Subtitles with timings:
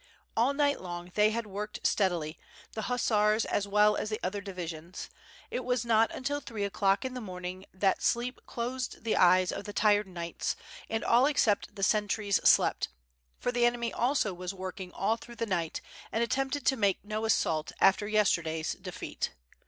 [0.35, 2.39] All night long they had worked steadily,
[2.71, 5.11] the hussars as well as the other divisions;
[5.51, 9.65] it was not until three o'clock in the morning that sleep closed the eyes of
[9.65, 10.55] the tired knights,
[10.89, 12.89] and all except the sentries slept;
[13.37, 17.23] for the enemy also was working all through the night and attempted to make no
[17.23, 19.35] assault after yesterday's defeat.